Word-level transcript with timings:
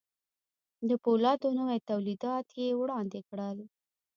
د 0.89 0.91
پولادو 1.03 1.49
نوي 1.59 1.79
توليدات 1.89 2.47
يې 2.59 2.67
وړاندې 2.81 3.19
کړل. 3.29 3.57